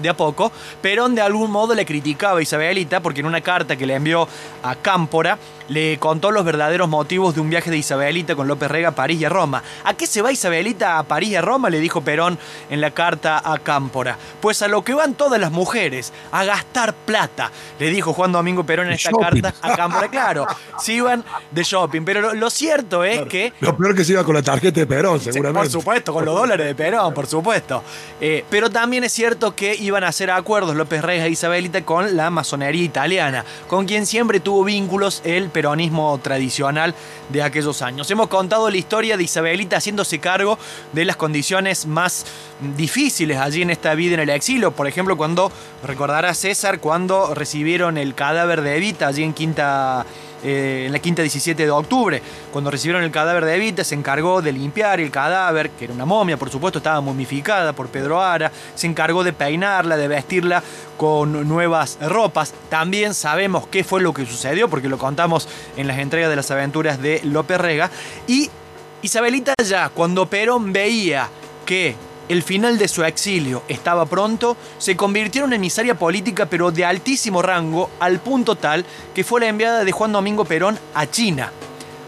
de 0.00 0.08
a 0.08 0.16
poco, 0.16 0.52
Perón 0.80 1.14
de 1.14 1.22
algún 1.22 1.50
modo 1.50 1.74
le 1.74 1.86
criticaba 1.86 2.38
a 2.38 2.42
Isabelita 2.42 3.00
porque 3.00 3.20
en 3.20 3.26
una 3.26 3.40
carta 3.40 3.76
que 3.76 3.86
le 3.86 3.94
envió 3.94 4.28
a 4.62 4.74
Cámpora 4.76 5.38
le 5.68 5.98
contó 5.98 6.30
los 6.30 6.44
verdaderos 6.44 6.88
motivos 6.88 7.34
de 7.34 7.40
un 7.40 7.50
viaje 7.50 7.70
de 7.70 7.78
Isabelita 7.78 8.36
con 8.36 8.46
López 8.46 8.70
Rega 8.70 8.90
a 8.90 8.94
París 8.94 9.20
y 9.20 9.24
a 9.24 9.28
Roma. 9.28 9.62
¿A 9.84 9.94
qué 9.94 10.06
se 10.06 10.22
va 10.22 10.32
Isabelita 10.32 10.98
a 10.98 11.02
París 11.02 11.30
y 11.30 11.36
a 11.36 11.42
Roma? 11.42 11.70
le 11.70 11.80
dijo 11.80 12.02
Perón 12.02 12.38
en 12.70 12.80
la 12.80 12.92
carta 12.92 13.42
a 13.44 13.58
Cámpora. 13.58 14.16
Pues 14.40 14.62
a 14.62 14.68
lo 14.68 14.84
que 14.84 14.94
van 14.94 15.14
todas 15.14 15.40
las 15.40 15.50
mujeres, 15.50 16.12
a 16.30 16.44
gastar 16.44 16.94
plata, 16.94 17.50
le 17.78 17.90
dijo 17.90 18.12
Juan 18.12 18.32
Domingo 18.32 18.64
Perón 18.64 18.86
en 18.86 18.92
esta 18.92 19.10
carta 19.10 19.54
a 19.60 19.76
Cámpora. 19.76 20.08
Claro, 20.08 20.46
se 20.78 20.94
iban 20.94 21.24
de 21.50 21.62
shopping, 21.62 22.02
pero 22.04 22.34
lo, 22.36 22.50
cierto 22.50 23.04
es 23.04 23.22
que. 23.22 23.52
Lo 23.60 23.76
peor 23.76 23.94
que 23.94 24.04
se 24.04 24.12
iba 24.12 24.24
con 24.24 24.34
la 24.34 24.42
tarjeta 24.42 24.80
de 24.80 24.86
Perón, 24.86 25.20
seguramente. 25.20 25.70
por 25.70 25.80
supuesto, 25.80 26.12
con 26.12 26.24
los 26.24 26.34
dólares 26.34 26.66
de 26.66 26.74
Perón, 26.74 27.12
por 27.14 27.26
supuesto. 27.26 27.82
Eh, 28.20 28.44
pero 28.50 28.70
también 28.70 29.04
es 29.04 29.12
cierto 29.12 29.54
que 29.54 29.74
iban 29.74 30.04
a 30.04 30.08
hacer 30.08 30.30
acuerdos 30.30 30.76
López 30.76 31.02
Reyes 31.02 31.24
e 31.24 31.30
Isabelita 31.30 31.82
con 31.84 32.16
la 32.16 32.30
masonería 32.30 32.82
italiana, 32.82 33.44
con 33.68 33.86
quien 33.86 34.06
siempre 34.06 34.40
tuvo 34.40 34.64
vínculos 34.64 35.20
el 35.24 35.50
peronismo 35.50 36.18
tradicional 36.22 36.94
de 37.28 37.42
aquellos 37.42 37.82
años. 37.82 38.10
Hemos 38.10 38.28
contado 38.28 38.70
la 38.70 38.76
historia 38.76 39.16
de 39.16 39.24
Isabelita 39.24 39.76
haciéndose 39.76 40.18
cargo 40.18 40.58
de 40.92 41.04
las 41.04 41.16
condiciones 41.16 41.86
más 41.86 42.24
difíciles 42.76 43.38
allí 43.38 43.62
en 43.62 43.70
esta 43.70 43.94
vida 43.94 44.14
en 44.14 44.20
el 44.20 44.30
exilio. 44.30 44.70
Por 44.72 44.86
ejemplo, 44.86 45.16
cuando 45.16 45.50
recordará 45.84 46.34
César, 46.34 46.80
cuando 46.80 47.34
recibieron 47.34 47.98
el 47.98 48.14
cadáver 48.14 48.62
de 48.62 48.76
Evita 48.76 49.08
allí 49.08 49.22
en 49.22 49.32
Quinta 49.32 50.06
eh, 50.48 50.84
en 50.86 50.92
la 50.92 51.00
quinta 51.00 51.22
17 51.22 51.60
de 51.60 51.70
octubre. 51.72 52.22
Cuando 52.52 52.70
recibieron 52.70 53.02
el 53.02 53.10
cadáver 53.10 53.44
de 53.44 53.56
Evita, 53.56 53.82
se 53.82 53.96
encargó 53.96 54.40
de 54.40 54.52
limpiar 54.52 55.00
el 55.00 55.10
cadáver, 55.10 55.70
que 55.70 55.86
era 55.86 55.94
una 55.94 56.04
momia, 56.04 56.36
por 56.36 56.50
supuesto, 56.50 56.78
estaba 56.78 57.00
momificada 57.00 57.72
por 57.72 57.88
Pedro 57.88 58.22
Ara. 58.22 58.52
Se 58.76 58.86
encargó 58.86 59.24
de 59.24 59.32
peinarla, 59.32 59.96
de 59.96 60.06
vestirla 60.06 60.62
con 60.96 61.48
nuevas 61.48 61.98
ropas. 62.00 62.54
También 62.68 63.12
sabemos 63.12 63.66
qué 63.66 63.82
fue 63.82 64.00
lo 64.00 64.14
que 64.14 64.24
sucedió, 64.24 64.68
porque 64.68 64.88
lo 64.88 64.98
contamos 64.98 65.48
en 65.76 65.88
las 65.88 65.98
entregas 65.98 66.30
de 66.30 66.36
las 66.36 66.48
aventuras 66.52 67.02
de 67.02 67.20
López 67.24 67.60
Rega. 67.60 67.90
Y 68.28 68.48
Isabelita 69.02 69.52
ya, 69.64 69.88
cuando 69.88 70.26
Perón 70.26 70.72
veía 70.72 71.28
que 71.64 71.96
el 72.28 72.42
final 72.42 72.78
de 72.78 72.88
su 72.88 73.04
exilio 73.04 73.62
estaba 73.68 74.06
pronto, 74.06 74.56
se 74.78 74.96
convirtió 74.96 75.44
en 75.44 75.52
emisaria 75.52 75.94
política 75.96 76.46
pero 76.46 76.70
de 76.70 76.84
altísimo 76.84 77.42
rango, 77.42 77.90
al 78.00 78.18
punto 78.20 78.56
tal 78.56 78.84
que 79.14 79.24
fue 79.24 79.40
la 79.40 79.48
enviada 79.48 79.84
de 79.84 79.92
Juan 79.92 80.12
Domingo 80.12 80.44
Perón 80.44 80.78
a 80.94 81.06
China. 81.06 81.52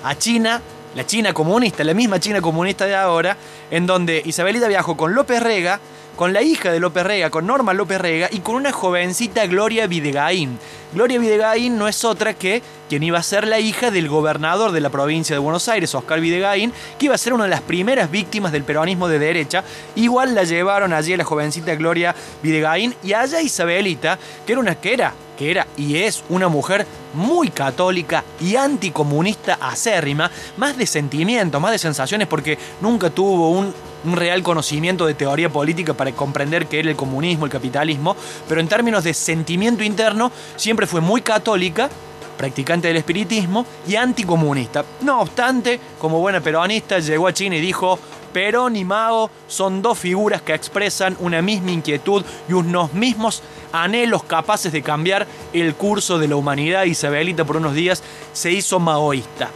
A 0.04 0.16
China, 0.16 0.60
la 0.94 1.06
China 1.06 1.32
comunista, 1.32 1.84
la 1.84 1.94
misma 1.94 2.20
China 2.20 2.40
comunista 2.40 2.86
de 2.86 2.94
ahora, 2.94 3.36
en 3.70 3.86
donde 3.86 4.22
Isabelita 4.24 4.68
viajó 4.68 4.96
con 4.96 5.14
López 5.14 5.42
Rega, 5.42 5.80
con 6.18 6.32
la 6.32 6.42
hija 6.42 6.72
de 6.72 6.80
López 6.80 7.04
Rega, 7.04 7.30
con 7.30 7.46
Norma 7.46 7.72
López 7.72 8.00
Rega 8.00 8.28
y 8.32 8.40
con 8.40 8.56
una 8.56 8.72
jovencita 8.72 9.46
Gloria 9.46 9.86
Videgaín. 9.86 10.58
Gloria 10.92 11.20
Videgaín 11.20 11.78
no 11.78 11.86
es 11.86 12.04
otra 12.04 12.34
que 12.34 12.60
quien 12.88 13.04
iba 13.04 13.20
a 13.20 13.22
ser 13.22 13.46
la 13.46 13.60
hija 13.60 13.92
del 13.92 14.08
gobernador 14.08 14.72
de 14.72 14.80
la 14.80 14.90
provincia 14.90 15.36
de 15.36 15.38
Buenos 15.38 15.68
Aires, 15.68 15.94
Oscar 15.94 16.18
Videgaín, 16.18 16.72
que 16.98 17.04
iba 17.06 17.14
a 17.14 17.18
ser 17.18 17.34
una 17.34 17.44
de 17.44 17.50
las 17.50 17.60
primeras 17.60 18.10
víctimas 18.10 18.50
del 18.50 18.64
peronismo 18.64 19.06
de 19.06 19.20
derecha. 19.20 19.62
Igual 19.94 20.34
la 20.34 20.42
llevaron 20.42 20.92
allí 20.92 21.12
a 21.12 21.18
la 21.18 21.24
jovencita 21.24 21.76
Gloria 21.76 22.16
Videgaín 22.42 22.96
y 23.04 23.12
allá 23.12 23.40
Isabelita, 23.40 24.18
que 24.44 24.52
era 24.54 24.60
una 24.60 24.74
que 24.74 24.94
era, 24.94 25.14
que 25.38 25.52
era 25.52 25.68
y 25.76 25.98
es 25.98 26.24
una 26.30 26.48
mujer 26.48 26.84
muy 27.14 27.50
católica 27.50 28.24
y 28.40 28.56
anticomunista 28.56 29.58
acérrima, 29.60 30.28
más 30.56 30.76
de 30.76 30.86
sentimientos, 30.86 31.62
más 31.62 31.70
de 31.70 31.78
sensaciones, 31.78 32.26
porque 32.26 32.58
nunca 32.80 33.08
tuvo 33.08 33.50
un 33.50 33.72
un 34.04 34.16
real 34.16 34.42
conocimiento 34.42 35.06
de 35.06 35.14
teoría 35.14 35.48
política 35.48 35.94
para 35.94 36.12
comprender 36.12 36.66
qué 36.66 36.80
era 36.80 36.90
el 36.90 36.96
comunismo, 36.96 37.44
el 37.44 37.50
capitalismo, 37.50 38.16
pero 38.48 38.60
en 38.60 38.68
términos 38.68 39.04
de 39.04 39.14
sentimiento 39.14 39.82
interno 39.82 40.30
siempre 40.56 40.86
fue 40.86 41.00
muy 41.00 41.22
católica 41.22 41.88
practicante 42.36 42.88
del 42.88 42.96
espiritismo 42.96 43.66
y 43.86 43.96
anticomunista. 43.96 44.84
No 45.02 45.20
obstante, 45.20 45.78
como 45.98 46.20
buena 46.20 46.40
peronista, 46.40 47.00
llegó 47.00 47.26
a 47.26 47.32
China 47.32 47.56
y 47.56 47.60
dijo, 47.60 47.98
Perón 48.32 48.76
y 48.76 48.84
Mao 48.84 49.30
son 49.48 49.82
dos 49.82 49.98
figuras 49.98 50.40
que 50.42 50.54
expresan 50.54 51.16
una 51.18 51.42
misma 51.42 51.72
inquietud 51.72 52.24
y 52.48 52.52
unos 52.52 52.92
mismos 52.94 53.42
anhelos 53.72 54.22
capaces 54.22 54.72
de 54.72 54.82
cambiar 54.82 55.26
el 55.52 55.74
curso 55.74 56.18
de 56.18 56.28
la 56.28 56.36
humanidad. 56.36 56.84
Isabelita 56.84 57.44
por 57.44 57.56
unos 57.56 57.74
días 57.74 58.02
se 58.32 58.52
hizo 58.52 58.78
maoísta. 58.78 59.50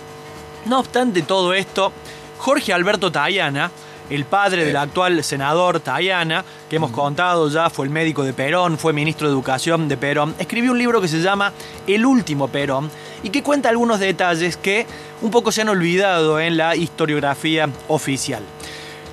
No 0.66 0.80
obstante 0.80 1.22
todo 1.22 1.54
esto, 1.54 1.92
Jorge 2.38 2.72
Alberto 2.72 3.12
Tayana, 3.12 3.70
el 4.14 4.26
padre 4.26 4.66
del 4.66 4.76
actual 4.76 5.24
senador 5.24 5.80
Tayana, 5.80 6.44
que 6.68 6.76
hemos 6.76 6.90
contado 6.90 7.48
ya, 7.48 7.70
fue 7.70 7.86
el 7.86 7.90
médico 7.90 8.24
de 8.24 8.34
Perón, 8.34 8.76
fue 8.76 8.92
ministro 8.92 9.26
de 9.26 9.32
Educación 9.32 9.88
de 9.88 9.96
Perón, 9.96 10.34
escribió 10.38 10.72
un 10.72 10.78
libro 10.78 11.00
que 11.00 11.08
se 11.08 11.22
llama 11.22 11.52
El 11.86 12.04
último 12.04 12.48
Perón 12.48 12.90
y 13.22 13.30
que 13.30 13.42
cuenta 13.42 13.70
algunos 13.70 14.00
detalles 14.00 14.58
que 14.58 14.86
un 15.22 15.30
poco 15.30 15.50
se 15.50 15.62
han 15.62 15.70
olvidado 15.70 16.38
en 16.38 16.58
la 16.58 16.76
historiografía 16.76 17.70
oficial. 17.88 18.42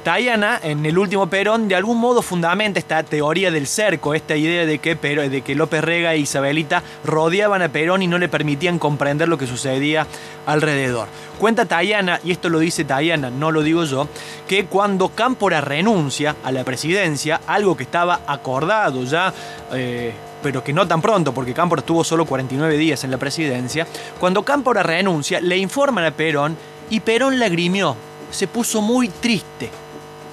Tayana, 0.04 0.60
en 0.64 0.86
el 0.86 0.98
último 0.98 1.28
Perón, 1.28 1.68
de 1.68 1.76
algún 1.76 1.98
modo 1.98 2.22
fundamenta 2.22 2.80
esta 2.80 3.04
teoría 3.04 3.52
del 3.52 3.68
cerco, 3.68 4.14
esta 4.14 4.36
idea 4.36 4.66
de 4.66 4.80
que, 4.80 4.96
de 4.96 5.42
que 5.42 5.56
López 5.56 5.84
Rega 5.84 6.14
e 6.14 6.20
Isabelita 6.20 6.82
rodeaban 7.04 7.62
a 7.62 7.70
Perón 7.70 8.02
y 8.02 8.08
no 8.08 8.18
le 8.18 8.30
permitían 8.30 8.80
comprender 8.80 9.28
lo 9.28 9.38
que 9.38 9.46
sucedía 9.46 10.08
alrededor. 10.46 11.10
Cuenta 11.38 11.66
Tayana, 11.66 12.22
y 12.24 12.32
esto 12.32 12.48
lo 12.48 12.60
dice 12.60 12.86
Tayana, 12.86 13.30
no 13.30 13.52
lo 13.52 13.62
digo 13.62 13.84
yo, 13.84 14.08
que 14.48 14.66
cuando 14.66 15.10
Cámpora 15.10 15.60
renuncia 15.60 16.38
a 16.44 16.52
la 16.54 16.64
presidencia, 16.64 17.42
algo 17.46 17.76
que 17.76 17.84
estaba 17.84 18.22
acordado 18.26 19.04
ya, 19.04 19.34
eh, 19.74 20.14
pero 20.42 20.64
que 20.64 20.72
no 20.72 20.88
tan 20.88 21.02
pronto, 21.02 21.34
porque 21.34 21.54
Cámpora 21.54 21.82
estuvo 21.82 22.06
solo 22.06 22.26
49 22.26 22.78
días 22.78 23.04
en 23.04 23.12
la 23.12 23.18
presidencia, 23.18 23.86
cuando 24.18 24.44
Cámpora 24.44 24.82
renuncia, 24.82 25.42
le 25.42 25.58
informan 25.58 26.06
a 26.06 26.12
Perón 26.12 26.56
y 26.90 27.02
Perón 27.02 27.38
lagrimió, 27.38 27.98
se 28.32 28.48
puso 28.48 28.82
muy 28.82 29.10
triste 29.10 29.70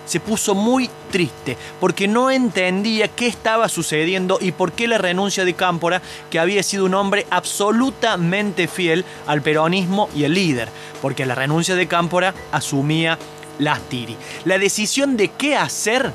se 0.07 0.21
puso 0.21 0.55
muy 0.55 0.89
triste 1.11 1.57
porque 1.81 2.09
no 2.09 2.31
entendía 2.31 3.09
qué 3.09 3.27
estaba 3.27 3.69
sucediendo 3.69 4.39
y 4.41 4.53
por 4.53 4.73
qué 4.73 4.89
la 4.89 4.99
renuncia 4.99 5.45
de 5.45 5.55
Cámpora, 5.55 6.01
que 6.31 6.39
había 6.39 6.63
sido 6.63 6.87
un 6.87 6.95
hombre 6.95 7.27
absolutamente 7.31 8.69
fiel 8.69 9.05
al 9.27 9.43
peronismo 9.43 10.09
y 10.15 10.25
el 10.25 10.35
líder, 10.35 10.69
porque 11.03 11.27
la 11.27 11.35
renuncia 11.35 11.75
de 11.75 11.89
Cámpora 11.89 12.35
asumía 12.53 13.19
Lastiri. 13.59 14.17
La 14.45 14.59
decisión 14.59 15.17
de 15.17 15.29
qué 15.29 15.57
hacer, 15.57 16.13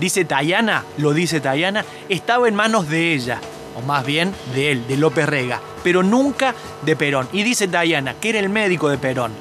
dice 0.00 0.24
Tayana, 0.24 0.84
lo 0.98 1.12
dice 1.12 1.40
Tayana, 1.40 1.84
estaba 2.08 2.48
en 2.48 2.54
manos 2.54 2.88
de 2.88 3.14
ella, 3.14 3.40
o 3.76 3.80
más 3.82 4.04
bien 4.04 4.34
de 4.54 4.72
él, 4.72 4.86
de 4.86 4.96
López 4.96 5.26
Rega, 5.26 5.60
pero 5.82 6.02
nunca 6.02 6.54
de 6.82 6.96
Perón. 6.96 7.28
Y 7.32 7.42
dice 7.42 7.68
Tayana, 7.68 8.14
que 8.20 8.30
era 8.30 8.38
el 8.38 8.48
médico 8.48 8.88
de 8.88 8.98
Perón 8.98 9.32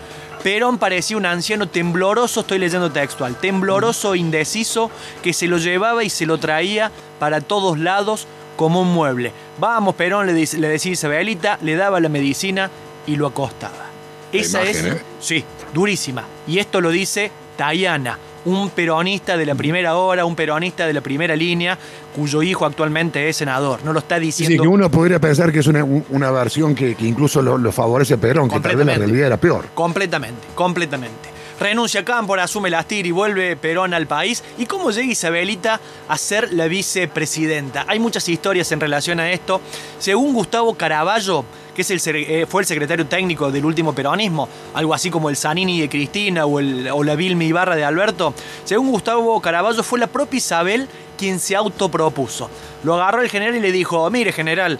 Perón 0.44 0.78
parecía 0.78 1.18
un 1.18 1.26
anciano 1.26 1.68
tembloroso, 1.68 2.42
estoy 2.42 2.60
leyendo 2.60 2.92
textual, 2.92 3.36
tembloroso, 3.36 4.16
indeciso, 4.16 4.90
que 5.22 5.34
se 5.34 5.48
lo 5.48 5.58
llevaba 5.58 6.04
y 6.04 6.10
se 6.10 6.26
lo 6.26 6.40
traía 6.40 6.92
para 7.20 7.42
todos 7.42 7.78
lados 7.78 8.28
como 8.56 8.82
un 8.82 8.94
mueble. 8.94 9.32
Vamos, 9.60 9.96
Perón, 9.96 10.28
le, 10.28 10.34
le 10.34 10.68
decía 10.68 10.92
Isabelita, 10.92 11.60
le 11.62 11.76
daba 11.76 12.00
la 12.00 12.10
medicina 12.10 12.70
y 13.06 13.16
lo 13.16 13.28
acostaba. 13.28 13.86
Esa 14.32 14.64
es, 14.64 14.84
¿eh? 14.84 15.02
sí, 15.20 15.44
durísima. 15.74 16.24
Y 16.48 16.60
esto 16.60 16.82
lo 16.82 16.90
dice 16.90 17.32
Tayana, 17.58 18.18
un 18.46 18.70
peronista 18.70 19.38
de 19.38 19.46
la 19.46 19.56
primera 19.56 19.96
hora, 19.96 20.26
un 20.26 20.36
peronista 20.36 20.88
de 20.88 20.94
la 20.94 21.02
primera 21.02 21.36
línea, 21.36 21.78
cuyo 22.16 22.42
hijo 22.42 22.66
actualmente 22.66 23.30
es 23.30 23.38
senador. 23.38 23.80
No 23.84 23.94
lo 23.94 24.00
está 24.00 24.20
diciendo. 24.20 24.54
Sí, 24.54 24.60
que 24.60 24.68
uno 24.68 24.90
podría 24.90 25.20
pensar 25.20 25.52
que 25.52 25.60
es 25.60 25.68
una, 25.68 26.32
versión 26.32 26.76
que, 26.76 26.96
incluso 27.00 27.42
lo, 27.42 27.72
favorece 27.72 28.16
a 28.16 28.18
Perón, 28.18 28.50
que 28.50 28.60
tal 28.60 28.76
vez 28.76 28.86
la 28.86 28.96
realidad 28.96 29.28
era 29.28 29.38
peor. 29.38 29.66
Completamente, 29.74 30.48
completamente. 30.56 31.41
Renuncia 31.62 32.04
Cámpora, 32.04 32.46
asume 32.46 32.72
las 32.72 32.88
TIR 32.88 33.06
y 33.06 33.12
vuelve 33.12 33.56
Perón 33.56 33.94
al 33.94 34.08
país. 34.08 34.44
¿Y 34.58 34.66
cómo 34.66 34.90
llega 34.90 35.12
Isabelita 35.12 35.80
a 36.08 36.18
ser 36.18 36.52
la 36.54 36.68
vicepresidenta? 36.68 37.86
Hay 37.88 38.00
muchas 38.00 38.28
historias 38.28 38.72
en 38.72 38.80
relación 38.80 39.20
a 39.20 39.32
esto. 39.32 39.62
Según 40.00 40.34
Gustavo 40.34 40.74
Caraballo, 40.74 41.46
que 41.76 41.84
es 41.84 41.92
el, 41.92 42.02
eh, 42.16 42.48
fue 42.50 42.64
el 42.64 42.66
secretario 42.66 43.06
técnico 43.06 43.52
del 43.52 43.64
último 43.64 43.94
peronismo, 43.94 44.50
algo 44.74 44.96
así 44.96 45.12
como 45.12 45.30
el 45.30 45.38
Zanini 45.38 45.82
de 45.82 45.88
Cristina 45.88 46.48
o, 46.48 46.60
el, 46.60 46.86
la 46.86 47.16
Vilma 47.16 47.44
Ibarra 47.44 47.76
de 47.76 47.86
Alberto, 47.86 48.34
según 48.66 48.90
Gustavo 48.90 49.40
Caraballo 49.40 49.84
fue 49.84 50.00
la 50.00 50.08
propia 50.08 50.40
Isabel 50.40 50.90
quien 51.16 51.40
se 51.40 51.56
autopropuso. 51.56 52.50
Lo 52.84 52.96
agarró 52.96 53.22
el 53.22 53.30
general 53.30 53.56
y 53.56 53.60
le 53.60 53.72
dijo, 53.72 54.10
mire 54.10 54.32
general, 54.32 54.80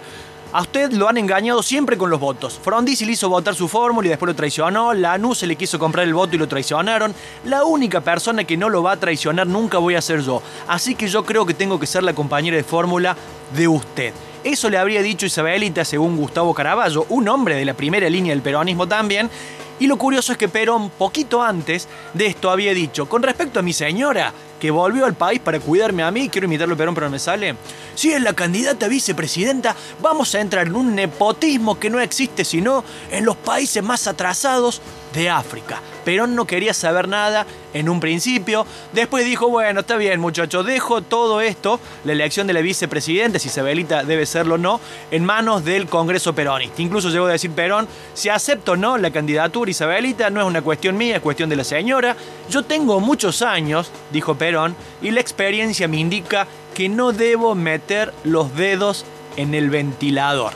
a 0.52 0.60
usted 0.60 0.92
lo 0.92 1.08
han 1.08 1.16
engañado 1.16 1.62
siempre 1.62 1.96
con 1.96 2.10
los 2.10 2.20
votos. 2.20 2.60
Frondizi 2.62 3.06
le 3.06 3.12
hizo 3.12 3.28
votar 3.28 3.54
su 3.54 3.68
fórmula 3.68 4.06
y 4.06 4.10
después 4.10 4.28
lo 4.28 4.36
traicionó. 4.36 4.92
Lanús 4.92 5.38
se 5.38 5.46
le 5.46 5.56
quiso 5.56 5.78
comprar 5.78 6.06
el 6.06 6.12
voto 6.12 6.36
y 6.36 6.38
lo 6.38 6.46
traicionaron. 6.46 7.14
La 7.46 7.64
única 7.64 8.02
persona 8.02 8.44
que 8.44 8.58
no 8.58 8.68
lo 8.68 8.82
va 8.82 8.92
a 8.92 8.96
traicionar 8.98 9.46
nunca 9.46 9.78
voy 9.78 9.94
a 9.94 10.02
ser 10.02 10.20
yo. 10.20 10.42
Así 10.68 10.94
que 10.94 11.08
yo 11.08 11.24
creo 11.24 11.46
que 11.46 11.54
tengo 11.54 11.80
que 11.80 11.86
ser 11.86 12.02
la 12.02 12.14
compañera 12.14 12.56
de 12.56 12.64
fórmula 12.64 13.16
de 13.56 13.66
usted. 13.66 14.12
Eso 14.44 14.68
le 14.68 14.76
habría 14.76 15.00
dicho 15.00 15.24
Isabelita 15.24 15.84
según 15.84 16.16
Gustavo 16.16 16.52
Caraballo, 16.52 17.06
un 17.08 17.28
hombre 17.28 17.54
de 17.54 17.64
la 17.64 17.74
primera 17.74 18.10
línea 18.10 18.34
del 18.34 18.42
peronismo 18.42 18.86
también. 18.86 19.30
Y 19.78 19.86
lo 19.86 19.96
curioso 19.96 20.32
es 20.32 20.38
que 20.38 20.48
Perón, 20.48 20.90
poquito 20.90 21.42
antes 21.42 21.88
de 22.12 22.26
esto, 22.26 22.50
había 22.50 22.74
dicho, 22.74 23.08
con 23.08 23.22
respecto 23.22 23.58
a 23.58 23.62
mi 23.62 23.72
señora, 23.72 24.32
que 24.62 24.70
volvió 24.70 25.06
al 25.06 25.14
país 25.14 25.40
para 25.40 25.58
cuidarme 25.58 26.04
a 26.04 26.12
mí, 26.12 26.28
quiero 26.28 26.44
imitarlo 26.44 26.76
Perón 26.76 26.94
pero 26.94 27.08
no 27.08 27.10
me 27.10 27.18
sale, 27.18 27.56
si 27.96 28.12
es 28.12 28.22
la 28.22 28.32
candidata 28.32 28.86
vicepresidenta, 28.86 29.74
vamos 30.00 30.36
a 30.36 30.40
entrar 30.40 30.68
en 30.68 30.76
un 30.76 30.94
nepotismo 30.94 31.80
que 31.80 31.90
no 31.90 31.98
existe 31.98 32.44
sino 32.44 32.84
en 33.10 33.24
los 33.24 33.34
países 33.34 33.82
más 33.82 34.06
atrasados 34.06 34.80
de 35.12 35.30
África. 35.30 35.80
Perón 36.04 36.34
no 36.34 36.46
quería 36.46 36.74
saber 36.74 37.08
nada 37.08 37.46
en 37.74 37.88
un 37.88 38.00
principio. 38.00 38.66
Después 38.92 39.24
dijo, 39.24 39.48
bueno, 39.48 39.80
está 39.80 39.96
bien 39.96 40.20
muchachos, 40.20 40.66
dejo 40.66 41.02
todo 41.02 41.40
esto, 41.40 41.80
la 42.04 42.12
elección 42.12 42.46
de 42.46 42.52
la 42.52 42.60
vicepresidenta, 42.60 43.38
si 43.38 43.48
Isabelita 43.48 44.04
debe 44.04 44.26
serlo 44.26 44.56
o 44.56 44.58
no, 44.58 44.80
en 45.10 45.24
manos 45.24 45.64
del 45.64 45.86
Congreso 45.86 46.34
peronista. 46.34 46.82
Incluso 46.82 47.10
llegó 47.10 47.26
a 47.26 47.32
decir 47.32 47.50
Perón, 47.52 47.86
si 48.14 48.28
acepto 48.28 48.72
o 48.72 48.76
no 48.76 48.98
la 48.98 49.10
candidatura 49.10 49.70
Isabelita, 49.70 50.30
no 50.30 50.40
es 50.40 50.46
una 50.46 50.62
cuestión 50.62 50.96
mía, 50.96 51.16
es 51.16 51.22
cuestión 51.22 51.48
de 51.48 51.56
la 51.56 51.64
señora. 51.64 52.16
Yo 52.50 52.64
tengo 52.64 53.00
muchos 53.00 53.42
años, 53.42 53.90
dijo 54.10 54.34
Perón, 54.34 54.74
y 55.00 55.10
la 55.10 55.20
experiencia 55.20 55.88
me 55.88 55.98
indica 55.98 56.46
que 56.74 56.88
no 56.88 57.12
debo 57.12 57.54
meter 57.54 58.12
los 58.24 58.54
dedos 58.56 59.04
en 59.36 59.54
el 59.54 59.70
ventilador. 59.70 60.52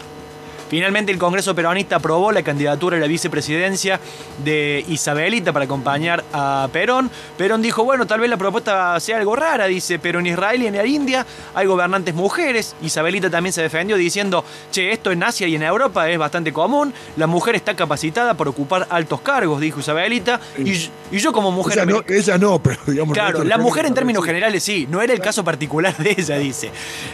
Finalmente 0.69 1.13
el 1.13 1.19
Congreso 1.19 1.55
Peronista 1.55 1.97
aprobó 1.97 2.33
la 2.33 2.43
candidatura 2.43 2.97
a 2.97 3.01
la 3.01 3.07
vicepresidencia 3.07 4.01
de 4.45 4.85
Isabelita 4.89 5.53
para 5.53 5.65
acompañar 5.65 6.25
a 6.33 6.69
Perón. 6.73 7.11
Perón 7.39 7.63
dijo, 7.63 7.85
bueno, 7.85 8.07
tal 8.07 8.21
vez 8.21 8.29
la 8.31 8.37
propuesta 8.37 8.99
sea 9.01 9.19
algo 9.19 9.37
rara, 9.37 9.67
dice, 9.67 9.99
pero 9.99 10.19
en 10.19 10.27
Israel 10.27 10.63
y 10.63 10.67
en 10.67 10.77
la 10.77 10.87
India 10.87 11.27
hay 11.55 11.67
gobernantes 11.67 12.15
mujeres. 12.15 12.75
Isabelita 12.83 13.31
también 13.31 13.53
se 13.53 13.63
defendió 13.63 13.97
diciendo, 13.97 14.45
che, 14.71 14.91
esto 14.93 15.13
en 15.13 15.23
Asia 15.23 15.47
y 15.47 15.55
en 15.55 15.63
Europa 15.63 16.11
es 16.11 16.19
bastante 16.19 16.53
común, 16.53 16.93
la 17.17 17.27
mujer 17.27 17.55
está 17.55 17.75
capacitada 17.75 18.35
para 18.35 18.51
ocupar 18.51 18.87
altos 18.91 19.21
cargos, 19.21 19.61
dijo 19.61 19.81
Isabelita, 19.81 20.41
y, 20.59 20.91
yo 21.17 21.33
como 21.33 21.53
mujer... 21.53 21.79
Ella 21.79 21.87
no, 21.87 22.03
ella 22.09 22.39
no 22.39 22.59
pero 22.61 22.81
digamos... 22.87 23.15
Claro, 23.15 23.45
la 23.45 23.59
mujer 23.59 23.87
en 23.87 23.95
términos 23.95 24.25
generales 24.25 24.63
sí, 24.63 24.87
no 24.91 25.01
era 25.01 25.13
el 25.13 25.21
caso 25.21 25.45
particular 25.45 25.97
de 25.97 26.15
ella, 26.17 26.39
dice. 26.39 26.71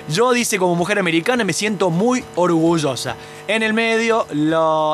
Yo, 0.09 0.33
dice, 0.33 0.59
como 0.59 0.75
mujer 0.75 0.99
americana 0.99 1.45
me 1.45 1.53
siento 1.53 1.91
muy 1.91 2.25
orgullosa. 2.35 3.17
En 3.53 3.63
el 3.63 3.75
medio, 3.75 4.27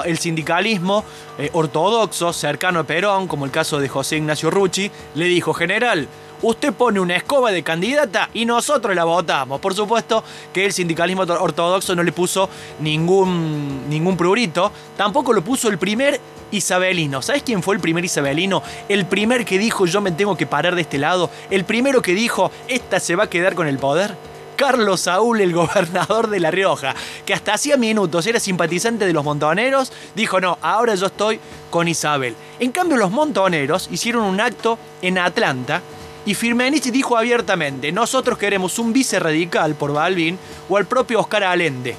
el 0.04 0.18
sindicalismo 0.18 1.04
eh, 1.38 1.48
ortodoxo, 1.52 2.32
cercano 2.32 2.80
a 2.80 2.82
Perón, 2.82 3.28
como 3.28 3.44
el 3.44 3.52
caso 3.52 3.78
de 3.78 3.88
José 3.88 4.16
Ignacio 4.16 4.50
Rucci, 4.50 4.90
le 5.14 5.26
dijo, 5.26 5.54
general, 5.54 6.08
usted 6.42 6.72
pone 6.72 6.98
una 6.98 7.14
escoba 7.14 7.52
de 7.52 7.62
candidata 7.62 8.30
y 8.34 8.46
nosotros 8.46 8.96
la 8.96 9.04
votamos. 9.04 9.60
Por 9.60 9.74
supuesto 9.74 10.24
que 10.52 10.64
el 10.64 10.72
sindicalismo 10.72 11.22
ortodoxo 11.22 11.94
no 11.94 12.02
le 12.02 12.10
puso 12.10 12.50
ningún, 12.80 13.88
ningún 13.88 14.16
prurito, 14.16 14.72
tampoco 14.96 15.32
lo 15.32 15.44
puso 15.44 15.68
el 15.68 15.78
primer 15.78 16.20
isabelino. 16.50 17.22
¿Sabes 17.22 17.44
quién 17.44 17.62
fue 17.62 17.76
el 17.76 17.80
primer 17.80 18.04
isabelino? 18.04 18.64
El 18.88 19.06
primer 19.06 19.44
que 19.44 19.60
dijo 19.60 19.86
yo 19.86 20.00
me 20.00 20.10
tengo 20.10 20.36
que 20.36 20.46
parar 20.46 20.74
de 20.74 20.80
este 20.80 20.98
lado, 20.98 21.30
el 21.52 21.64
primero 21.64 22.02
que 22.02 22.12
dijo 22.12 22.50
esta 22.66 22.98
se 22.98 23.14
va 23.14 23.22
a 23.22 23.30
quedar 23.30 23.54
con 23.54 23.68
el 23.68 23.78
poder. 23.78 24.16
Carlos 24.58 25.02
Saúl, 25.02 25.40
el 25.40 25.52
gobernador 25.52 26.28
de 26.28 26.40
La 26.40 26.50
Rioja, 26.50 26.92
que 27.24 27.32
hasta 27.32 27.54
hacía 27.54 27.76
minutos 27.76 28.26
era 28.26 28.40
simpatizante 28.40 29.06
de 29.06 29.12
los 29.12 29.22
montoneros, 29.22 29.92
dijo, 30.16 30.40
no, 30.40 30.58
ahora 30.60 30.96
yo 30.96 31.06
estoy 31.06 31.38
con 31.70 31.86
Isabel. 31.86 32.34
En 32.58 32.72
cambio, 32.72 32.96
los 32.96 33.12
montoneros 33.12 33.88
hicieron 33.92 34.24
un 34.24 34.40
acto 34.40 34.76
en 35.00 35.16
Atlanta 35.16 35.80
y 36.26 36.34
Firmenich 36.34 36.90
dijo 36.90 37.16
abiertamente, 37.16 37.92
nosotros 37.92 38.36
queremos 38.36 38.80
un 38.80 38.92
vice 38.92 39.20
radical 39.20 39.76
por 39.76 39.92
Balvin 39.92 40.36
o 40.68 40.76
al 40.76 40.86
propio 40.86 41.20
Oscar 41.20 41.44
Allende. 41.44 41.94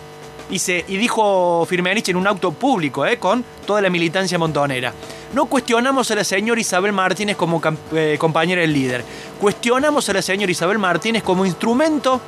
Y, 0.52 0.58
y 0.70 0.98
dijo 0.98 1.66
Firmenich 1.66 2.10
en 2.10 2.18
un 2.18 2.28
auto 2.28 2.52
público, 2.52 3.06
eh, 3.06 3.18
con 3.18 3.46
toda 3.66 3.80
la 3.82 3.90
militancia 3.90 4.38
montonera. 4.38 4.94
No 5.34 5.46
cuestionamos 5.46 6.12
a 6.12 6.16
la 6.16 6.26
señora 6.26 6.60
Isabel 6.60 6.92
Martínez 6.92 7.38
como 7.38 7.62
eh, 7.94 8.18
compañera 8.20 8.60
del 8.60 8.74
líder. 8.74 9.06
Cuestionamos 9.40 10.10
a 10.10 10.14
la 10.14 10.22
señora 10.22 10.52
Isabel 10.52 10.78
Martínez 10.78 11.24
como 11.24 11.46
instrumento 11.46 12.20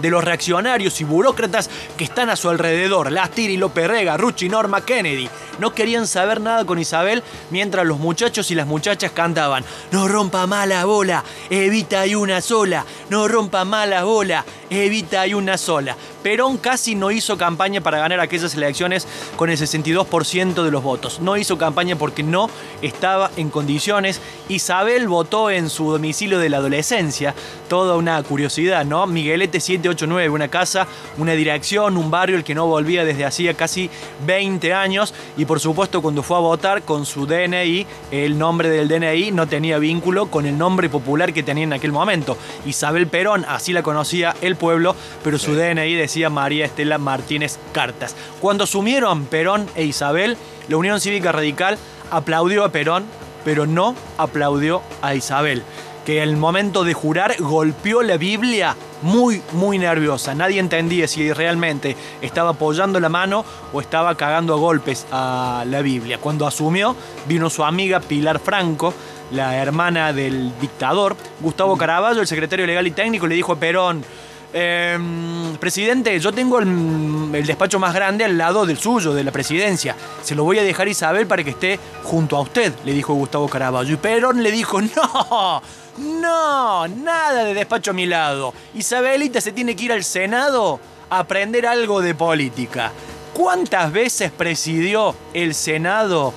de 0.00 0.10
los 0.10 0.24
reaccionarios 0.24 1.00
y 1.00 1.04
burócratas 1.04 1.70
que 1.96 2.04
están 2.04 2.30
a 2.30 2.36
su 2.36 2.48
alrededor, 2.48 3.12
Lastiri, 3.12 3.56
López 3.56 3.88
Rega, 3.88 4.16
Ruchi, 4.16 4.48
Norma 4.48 4.84
Kennedy. 4.84 5.28
No 5.58 5.74
querían 5.74 6.06
saber 6.06 6.40
nada 6.40 6.64
con 6.64 6.78
Isabel 6.78 7.22
mientras 7.50 7.86
los 7.86 7.98
muchachos 7.98 8.50
y 8.50 8.54
las 8.54 8.66
muchachas 8.66 9.12
cantaban, 9.12 9.64
no 9.90 10.08
rompa 10.08 10.46
mala 10.46 10.84
bola, 10.84 11.24
evita 11.50 12.00
hay 12.00 12.14
una 12.14 12.40
sola, 12.40 12.84
no 13.08 13.28
rompa 13.28 13.64
mala 13.64 14.04
bola, 14.04 14.44
evita 14.70 15.22
hay 15.22 15.34
una 15.34 15.58
sola. 15.58 15.96
Perón 16.22 16.58
casi 16.58 16.94
no 16.94 17.10
hizo 17.10 17.38
campaña 17.38 17.80
para 17.80 17.98
ganar 17.98 18.20
aquellas 18.20 18.54
elecciones 18.54 19.06
con 19.36 19.50
el 19.50 19.56
62% 19.56 20.62
de 20.62 20.70
los 20.70 20.82
votos. 20.82 21.20
No 21.20 21.36
hizo 21.36 21.56
campaña 21.56 21.96
porque 21.96 22.22
no 22.22 22.50
estaba 22.82 23.30
en 23.36 23.50
condiciones. 23.50 24.20
Isabel 24.48 25.08
votó 25.08 25.50
en 25.50 25.70
su 25.70 25.90
domicilio 25.90 26.38
de 26.38 26.50
la 26.50 26.58
adolescencia. 26.58 27.34
Toda 27.68 27.96
una 27.96 28.22
curiosidad, 28.22 28.84
¿no? 28.84 29.06
Miguelete 29.06 29.60
789, 29.60 30.28
una 30.28 30.48
casa, 30.48 30.86
una 31.16 31.32
dirección, 31.32 31.96
un 31.96 32.10
barrio 32.10 32.36
el 32.36 32.44
que 32.44 32.54
no 32.54 32.66
volvía 32.66 33.04
desde 33.04 33.24
hacía 33.24 33.54
casi 33.54 33.88
20 34.26 34.74
años. 34.74 35.14
Y 35.36 35.46
por 35.46 35.58
supuesto 35.58 36.02
cuando 36.02 36.22
fue 36.22 36.36
a 36.36 36.40
votar 36.40 36.82
con 36.82 37.06
su 37.06 37.26
DNI, 37.26 37.86
el 38.10 38.38
nombre 38.38 38.68
del 38.68 38.88
DNI 38.88 39.30
no 39.32 39.48
tenía 39.48 39.78
vínculo 39.78 40.26
con 40.26 40.44
el 40.46 40.58
nombre 40.58 40.88
popular 40.88 41.32
que 41.32 41.42
tenía 41.42 41.64
en 41.64 41.72
aquel 41.72 41.92
momento. 41.92 42.36
Isabel 42.66 43.06
Perón, 43.06 43.46
así 43.48 43.72
la 43.72 43.82
conocía 43.82 44.34
el 44.42 44.56
pueblo, 44.56 44.94
pero 45.24 45.38
su 45.38 45.54
DNI 45.54 45.94
decía 45.94 46.09
María 46.30 46.66
Estela 46.66 46.98
Martínez 46.98 47.58
Cartas. 47.72 48.16
Cuando 48.40 48.64
asumieron 48.64 49.26
Perón 49.26 49.68
e 49.76 49.84
Isabel, 49.84 50.36
la 50.68 50.76
Unión 50.76 51.00
Cívica 51.00 51.32
Radical 51.32 51.78
aplaudió 52.10 52.64
a 52.64 52.72
Perón, 52.72 53.04
pero 53.44 53.66
no 53.66 53.94
aplaudió 54.18 54.82
a 55.02 55.14
Isabel, 55.14 55.62
que 56.04 56.22
el 56.22 56.36
momento 56.36 56.84
de 56.84 56.94
jurar 56.94 57.36
golpeó 57.38 58.02
la 58.02 58.16
Biblia 58.16 58.76
muy, 59.02 59.42
muy 59.52 59.78
nerviosa. 59.78 60.34
Nadie 60.34 60.60
entendía 60.60 61.06
si 61.08 61.32
realmente 61.32 61.96
estaba 62.20 62.50
apoyando 62.50 63.00
la 63.00 63.08
mano 63.08 63.44
o 63.72 63.80
estaba 63.80 64.14
cagando 64.16 64.54
a 64.54 64.58
golpes 64.58 65.06
a 65.10 65.64
la 65.66 65.80
Biblia. 65.80 66.18
Cuando 66.18 66.46
asumió, 66.46 66.96
vino 67.26 67.48
su 67.48 67.64
amiga 67.64 68.00
Pilar 68.00 68.40
Franco, 68.40 68.92
la 69.30 69.56
hermana 69.56 70.12
del 70.12 70.52
dictador, 70.60 71.16
Gustavo 71.40 71.76
Caraballo, 71.76 72.20
el 72.20 72.26
secretario 72.26 72.66
legal 72.66 72.86
y 72.86 72.90
técnico, 72.90 73.26
le 73.26 73.36
dijo 73.36 73.52
a 73.52 73.56
Perón, 73.56 74.04
Em, 74.52 75.56
presidente, 75.58 76.18
yo 76.18 76.32
tengo 76.32 76.58
el, 76.58 77.30
despacho 77.46 77.78
más 77.78 77.94
grande 77.94 78.24
al 78.24 78.36
lado 78.36 78.66
del 78.66 78.78
suyo, 78.78 79.14
de 79.14 79.22
la 79.22 79.30
presidencia. 79.30 79.94
Se 80.22 80.34
lo 80.34 80.44
voy 80.44 80.58
a 80.58 80.62
dejar 80.62 80.88
Isabel 80.88 81.26
para 81.26 81.44
que 81.44 81.50
esté 81.50 81.78
junto 82.02 82.36
a 82.36 82.40
usted, 82.40 82.72
le 82.84 82.92
dijo 82.92 83.14
Gustavo 83.14 83.48
Caraballo. 83.48 83.94
Y 83.94 83.96
Perón 83.96 84.42
le 84.42 84.50
dijo, 84.50 84.80
no, 84.82 85.62
no, 85.98 86.88
nada 86.88 87.44
de 87.44 87.54
despacho 87.54 87.92
a 87.92 87.94
mi 87.94 88.06
lado. 88.06 88.52
Isabelita 88.74 89.40
se 89.40 89.52
tiene 89.52 89.76
que 89.76 89.84
ir 89.84 89.92
al 89.92 90.02
Senado 90.02 90.80
a 91.08 91.20
aprender 91.20 91.66
algo 91.66 92.00
de 92.00 92.14
política. 92.14 92.92
¿Cuántas 93.32 93.92
veces 93.92 94.32
presidió 94.32 95.14
el 95.32 95.54
Senado 95.54 96.34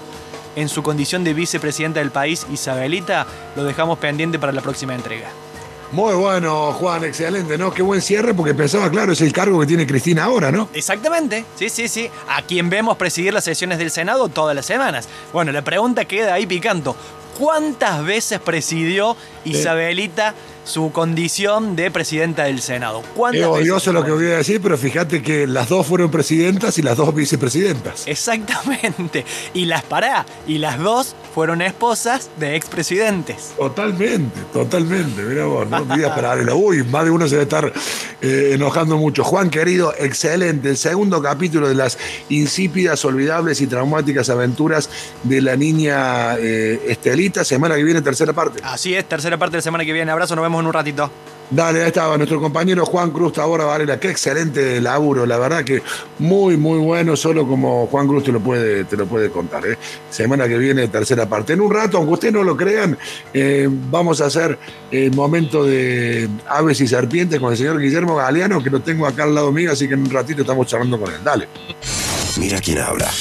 en 0.56 0.70
su 0.70 0.84
condición 0.84 1.24
de 1.24 1.34
vicepresidenta 1.34 2.00
del 2.00 2.12
país, 2.12 2.46
Isabelita? 2.52 3.26
Lo 3.56 3.64
dejamos 3.64 3.98
pendiente 3.98 4.38
para 4.38 4.54
la 4.54 4.62
próxima 4.62 4.94
entrega. 4.94 5.30
Muy 5.94 6.16
bueno, 6.16 6.74
Juan, 6.74 7.04
excelente, 7.04 7.56
¿no? 7.56 7.72
Qué 7.72 7.84
buen 7.84 8.02
cierre, 8.02 8.34
porque 8.34 8.56
pensaba, 8.56 8.90
claro, 8.90 9.12
es 9.12 9.22
el 9.22 9.32
cargo 9.32 9.60
que 9.60 9.68
tiene 9.68 9.86
Cristina 9.86 10.24
ahora, 10.24 10.52
¿no? 10.52 10.68
Exactamente, 10.74 11.46
sí, 11.56 11.70
sí, 11.70 11.88
sí. 11.88 12.10
A 12.28 12.42
quien 12.42 12.68
vemos 12.72 12.98
presidir 12.98 13.32
las 13.32 13.44
sesiones 13.44 13.78
del 13.78 13.92
Senado 13.92 14.28
todas 14.28 14.56
las 14.56 14.66
semanas. 14.66 15.08
Bueno, 15.32 15.52
la 15.52 15.62
pregunta 15.62 16.06
queda 16.06 16.34
ahí 16.34 16.48
picando. 16.48 16.96
¿Cuántas 17.38 18.04
veces 18.04 18.40
presidió 18.40 19.16
Isabelita 19.46 20.34
su 20.64 20.92
condición 20.92 21.76
de 21.76 21.92
presidenta 21.92 22.46
del 22.46 22.62
Senado? 22.62 23.04
¿Cuántas 23.16 23.42
es 23.42 23.48
odioso 23.48 23.94
lo 23.94 24.04
que 24.04 24.12
voy 24.12 24.26
a 24.28 24.38
decir, 24.38 24.62
pero 24.62 24.78
fíjate 24.78 25.22
que 25.22 25.48
las 25.48 25.70
dos 25.70 25.88
fueron 25.88 26.12
presidentas 26.12 26.78
y 26.78 26.82
las 26.82 26.98
dos 26.98 27.14
vicepresidentas. 27.14 28.08
Exactamente. 28.08 29.26
Y 29.54 29.66
las 29.66 29.84
pará, 29.84 30.26
y 30.48 30.58
las 30.58 30.80
dos 30.80 31.16
fueron 31.34 31.62
esposas 31.62 32.30
de 32.38 32.56
expresidentes. 32.56 33.54
Totalmente, 33.58 34.40
totalmente. 34.52 35.22
Mira 35.24 35.46
vos, 35.46 35.68
no 35.68 35.86
para 35.86 36.16
paralelo. 36.16 36.56
Uy, 36.58 36.84
más 36.84 37.06
de 37.06 37.12
uno 37.12 37.28
se 37.28 37.36
debe 37.36 37.44
estar 37.44 37.74
eh, 38.22 38.52
enojando 38.54 38.98
mucho. 38.98 39.24
Juan, 39.24 39.50
querido, 39.50 39.94
excelente. 39.98 40.70
El 40.70 40.78
segundo 40.78 41.22
capítulo 41.22 41.68
de 41.68 41.76
las 41.76 41.98
insípidas, 42.30 43.04
olvidables 43.06 43.62
y 43.62 43.68
traumáticas 43.68 44.30
aventuras 44.30 44.90
de 45.24 45.42
la 45.42 45.56
niña 45.56 46.38
eh, 46.38 46.82
Estelita. 46.88 47.44
Semana 47.44 47.76
que 47.76 47.84
viene, 47.84 48.02
tercera 48.02 48.34
parte. 48.34 48.62
Así 48.64 48.94
es, 48.94 49.08
tercera 49.08 49.38
parte 49.38 49.54
de 49.54 49.58
la 49.58 49.64
semana 49.64 49.86
que 49.86 49.94
viene. 49.94 50.12
Abrazo, 50.12 50.36
nos 50.36 50.44
vemos 50.44 50.53
en 50.60 50.68
un 50.68 50.74
ratito. 50.74 51.10
Dale, 51.50 51.82
ahí 51.82 51.88
estaba 51.88 52.18
nuestro 52.18 52.42
compañero 52.42 52.84
Juan 52.86 53.12
Cruz 53.12 53.34
Tabora 53.34 53.66
Varela. 53.66 54.00
Qué 54.00 54.10
excelente 54.10 54.82
laburo, 54.82 55.26
la 55.26 55.38
verdad 55.38 55.64
que 55.64 55.84
muy, 56.18 56.58
muy 56.58 56.80
bueno. 56.80 57.16
Solo 57.16 57.48
como 57.48 57.86
Juan 57.88 58.08
Cruz 58.08 58.24
te 58.24 58.32
lo 58.32 58.40
puede, 58.40 58.86
te 58.86 58.98
lo 58.98 59.06
puede 59.06 59.30
contar. 59.30 59.64
¿eh? 59.68 59.78
Semana 60.10 60.48
que 60.48 60.58
viene, 60.58 60.88
tercera 60.88 61.28
parte. 61.28 61.54
En 61.54 61.62
un 61.62 61.72
rato, 61.72 61.98
aunque 61.98 62.14
ustedes 62.14 62.34
no 62.34 62.44
lo 62.44 62.58
crean, 62.58 62.98
eh, 63.34 63.68
vamos 63.70 64.20
a 64.22 64.26
hacer 64.26 64.58
el 64.90 65.12
momento 65.14 65.64
de 65.64 66.28
aves 66.48 66.82
y 66.82 66.88
serpientes 66.88 67.40
con 67.40 67.52
el 67.52 67.58
señor 67.58 67.80
Guillermo 67.80 68.16
Galeano, 68.16 68.64
que 68.64 68.72
lo 68.72 68.80
tengo 68.80 69.06
acá 69.06 69.24
al 69.26 69.36
lado 69.36 69.52
mío, 69.52 69.72
así 69.74 69.88
que 69.88 69.94
en 69.94 70.02
un 70.02 70.10
ratito 70.10 70.42
estamos 70.42 70.66
charlando 70.66 71.00
con 71.00 71.14
él. 71.14 71.20
Dale. 71.24 71.48
Mira 72.38 72.60
quién 72.62 72.80
habla 72.80 73.12